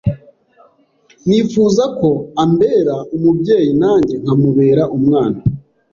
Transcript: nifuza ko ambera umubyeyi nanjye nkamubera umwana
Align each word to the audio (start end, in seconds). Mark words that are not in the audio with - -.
nifuza 1.27 1.83
ko 1.99 2.09
ambera 2.43 2.95
umubyeyi 3.15 3.71
nanjye 3.81 4.15
nkamubera 4.23 4.83
umwana 4.97 5.39